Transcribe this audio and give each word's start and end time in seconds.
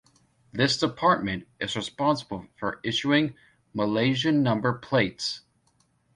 This 0.51 0.77
department 0.79 1.47
is 1.59 1.75
responsible 1.75 2.47
for 2.55 2.79
issuing 2.83 3.35
Malaysian 3.75 4.41
number 4.41 4.73
plates. 4.73 5.41